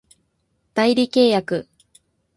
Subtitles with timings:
[0.73, 1.67] 代理契約